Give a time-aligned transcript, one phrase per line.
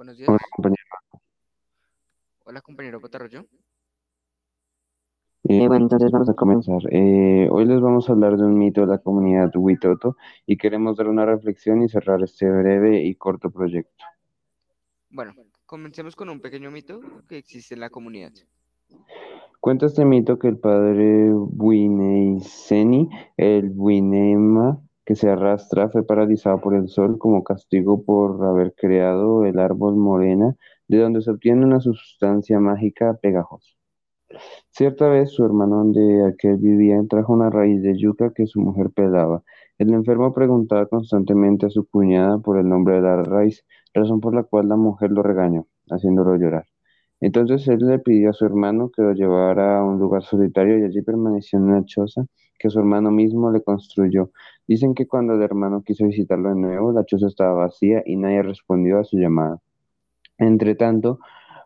[0.00, 0.50] Buenos Hola, días.
[0.56, 0.82] compañero.
[2.46, 3.44] Hola, compañero Potarroyo.
[5.44, 6.78] Eh, bueno, entonces vamos a comenzar.
[6.90, 10.16] Eh, hoy les vamos a hablar de un mito de la comunidad Huitoto
[10.46, 14.02] y queremos dar una reflexión y cerrar este breve y corto proyecto.
[15.10, 15.34] Bueno,
[15.66, 18.32] comencemos con un pequeño mito que existe en la comunidad.
[19.60, 26.74] Cuenta este mito que el padre Bwineiseni, el Bwinema que se arrastra, fue paralizado por
[26.74, 30.56] el sol como castigo por haber creado el árbol morena,
[30.88, 33.70] de donde se obtiene una sustancia mágica pegajosa.
[34.70, 38.90] Cierta vez su hermano donde aquel vivía trajo una raíz de yuca que su mujer
[38.90, 39.42] pelaba.
[39.78, 44.34] El enfermo preguntaba constantemente a su cuñada por el nombre de la raíz, razón por
[44.34, 46.69] la cual la mujer lo regañó, haciéndolo llorar.
[47.20, 50.84] Entonces él le pidió a su hermano que lo llevara a un lugar solitario y
[50.84, 52.26] allí permaneció en una choza
[52.58, 54.30] que su hermano mismo le construyó.
[54.66, 58.42] Dicen que cuando el hermano quiso visitarlo de nuevo, la choza estaba vacía y nadie
[58.42, 59.58] respondió a su llamada.
[60.38, 61.20] Entretanto,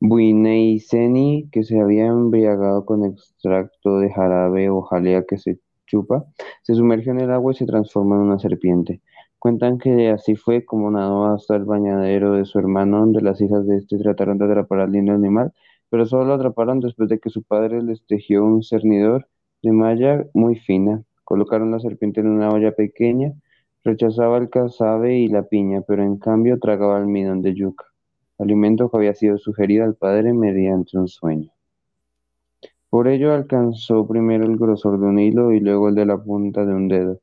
[0.00, 6.24] Buineidzeni, que se había embriagado con extracto de jarabe o jalea que se chupa,
[6.62, 9.00] se sumergió en el agua y se transformó en una serpiente.
[9.40, 13.66] Cuentan que así fue como nadó hasta el bañadero de su hermano, donde las hijas
[13.66, 15.52] de este trataron de atrapar al lindo animal,
[15.88, 19.26] pero solo lo atraparon después de que su padre les tejió un cernidor
[19.62, 21.02] de malla muy fina.
[21.24, 23.32] Colocaron la serpiente en una olla pequeña,
[23.82, 27.90] rechazaba el casabe y la piña, pero en cambio tragaba almidón de yuca
[28.40, 31.50] alimento que había sido sugerido al padre mediante un sueño.
[32.88, 36.64] Por ello alcanzó primero el grosor de un hilo y luego el de la punta
[36.64, 37.20] de un dedo,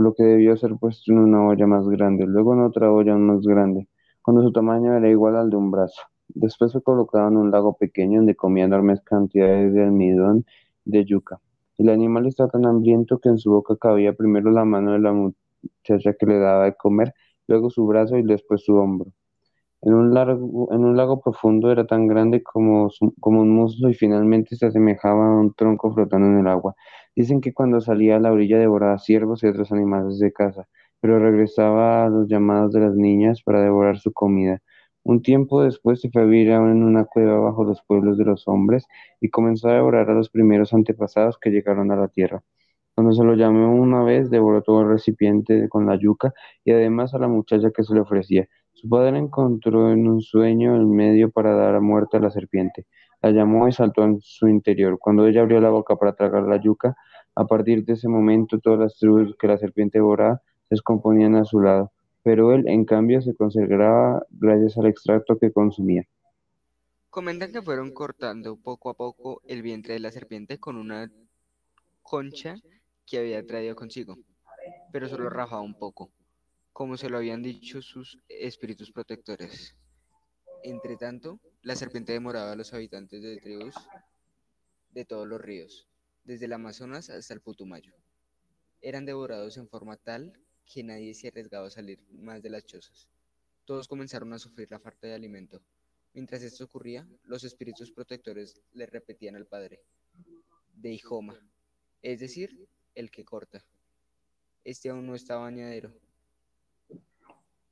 [0.00, 3.42] lo que debió ser puesto en una olla más grande, luego en otra olla más
[3.42, 3.88] grande,
[4.22, 6.00] cuando su tamaño era igual al de un brazo.
[6.28, 10.44] Después fue colocado en un lago pequeño donde comía enormes cantidades de almidón
[10.84, 11.40] de yuca.
[11.78, 15.12] El animal estaba tan hambriento que en su boca cabía primero la mano de la
[15.12, 17.14] muchacha que le daba de comer,
[17.48, 19.12] luego su brazo y después su hombro.
[19.82, 22.90] En un, largo, en un lago profundo era tan grande como,
[23.22, 26.74] un muslo y finalmente se asemejaba a un tronco flotando en el agua.
[27.16, 30.68] Dicen que cuando salía a la orilla devoraba ciervos y otros animales de casa,
[31.00, 34.60] pero regresaba a los llamados de las niñas para devorar su comida.
[35.02, 38.46] Un tiempo después se fue a vivir en una cueva bajo los pueblos de los
[38.48, 38.86] hombres
[39.20, 42.42] y comenzó a devorar a los primeros antepasados que llegaron a la tierra.
[42.94, 46.32] Cuando se lo llamó una vez, devoró todo el recipiente con la yuca
[46.64, 48.48] y además a la muchacha que se le ofrecía.
[48.80, 52.86] Su padre encontró en un sueño el medio para dar muerte a la serpiente.
[53.20, 54.98] La llamó y saltó en su interior.
[54.98, 56.96] Cuando ella abrió la boca para tragar la yuca,
[57.34, 61.44] a partir de ese momento todas las tribus que la serpiente devoraba se descomponían a
[61.44, 61.92] su lado,
[62.22, 66.04] pero él, en cambio, se consagraba gracias al extracto que consumía.
[67.10, 71.12] Comentan que fueron cortando poco a poco el vientre de la serpiente con una
[72.00, 72.54] concha
[73.04, 74.16] que había traído consigo,
[74.90, 76.10] pero solo rajaba un poco,
[76.72, 79.76] como se lo habían dicho sus espíritus protectores.
[80.62, 83.74] Entretanto, la serpiente demoraba a los habitantes de tribus
[84.90, 85.88] de todos los ríos,
[86.24, 87.94] desde el Amazonas hasta el Putumayo.
[88.80, 90.32] Eran devorados en forma tal
[90.64, 93.08] que nadie se arriesgaba a salir más de las chozas.
[93.64, 95.62] Todos comenzaron a sufrir la falta de alimento.
[96.12, 99.82] Mientras esto ocurría, los espíritus protectores le repetían al padre,
[100.74, 101.38] de Ijoma,
[102.02, 103.64] es decir, el que corta.
[104.64, 105.92] Este aún no está bañadero.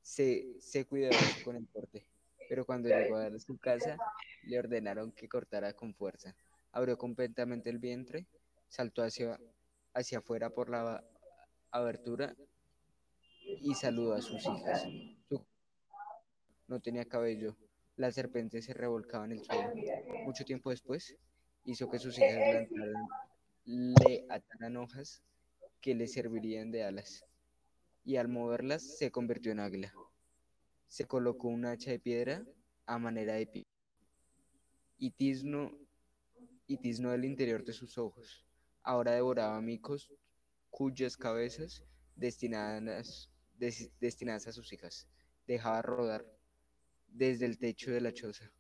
[0.08, 2.06] Se, sé cuidadoso con el corte,
[2.48, 3.98] pero cuando llegó a su casa,
[4.46, 6.34] le ordenaron que cortara con fuerza.
[6.72, 8.26] Abrió completamente el vientre,
[8.68, 9.38] saltó hacia,
[9.92, 11.04] hacia afuera por la
[11.70, 12.34] abertura
[13.60, 14.88] y saludó a sus hijas.
[15.28, 15.46] Su-
[16.68, 17.58] no tenía cabello.
[17.96, 19.74] La serpiente se revolcaba en el suelo.
[20.24, 21.18] Mucho tiempo después,
[21.66, 22.66] hizo que sus hijas
[23.66, 25.22] le ataran hojas
[25.82, 27.26] que le servirían de alas,
[28.08, 29.92] y al moverlas se convirtió en águila.
[30.86, 32.42] Se colocó un hacha de piedra
[32.86, 33.68] a manera de pico
[34.96, 35.70] y tiznó,
[36.66, 38.46] y tiznó el interior de sus ojos.
[38.82, 40.10] Ahora devoraba micos
[40.70, 41.84] cuyas cabezas
[42.16, 45.06] destinadas, des- destinadas a sus hijas
[45.46, 46.24] dejaba rodar
[47.08, 48.50] desde el techo de la choza.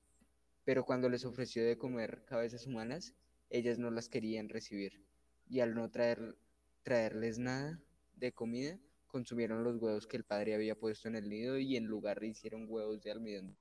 [0.66, 3.14] Pero cuando les ofreció de comer cabezas humanas,
[3.48, 5.02] ellas no las querían recibir,
[5.48, 6.36] y al no traer,
[6.82, 7.80] traerles nada
[8.14, 11.86] de comida, consumieron los huevos que el padre había puesto en el nido y en
[11.86, 13.56] lugar hicieron huevos de almidón.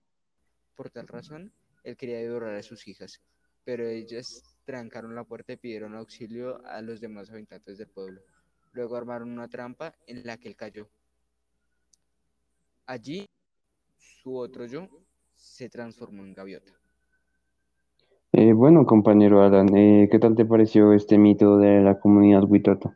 [0.75, 1.51] Por tal razón,
[1.83, 3.21] él quería devorar a sus hijas,
[3.63, 8.21] pero ellas trancaron la puerta y pidieron auxilio a los demás habitantes del pueblo.
[8.73, 10.87] Luego armaron una trampa en la que él cayó.
[12.85, 13.25] Allí,
[13.97, 14.87] su otro yo
[15.33, 16.73] se transformó en gaviota.
[18.33, 22.93] Eh, bueno, compañero Alan, eh, ¿qué tal te pareció este mito de la comunidad Huitoto?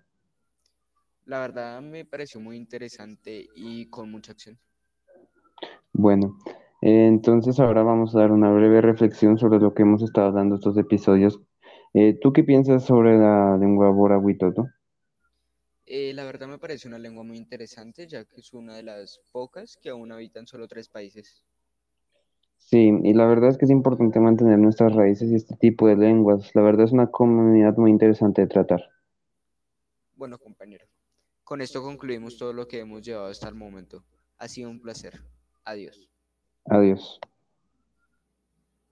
[1.31, 4.59] La verdad me pareció muy interesante y con mucha acción.
[5.93, 6.37] Bueno,
[6.83, 10.55] Eh, entonces ahora vamos a dar una breve reflexión sobre lo que hemos estado hablando
[10.55, 11.39] estos episodios.
[11.93, 14.67] Eh, ¿tú qué piensas sobre la lengua bora huitoto?
[15.85, 19.19] Eh, la verdad me parece una lengua muy interesante, ya que es una de las
[19.31, 21.43] pocas que aún habitan solo tres países.
[22.59, 25.97] Sí, y la verdad es que es importante mantener nuestras raíces y este tipo de
[25.97, 26.49] lenguas.
[26.55, 28.81] La verdad es una comunidad muy interesante de tratar.
[30.15, 30.87] Bueno, compañero,
[31.51, 34.05] con esto concluimos todo lo que hemos llevado hasta el momento.
[34.37, 35.21] Ha sido un placer.
[35.65, 36.09] Adiós.
[36.63, 37.19] Adiós.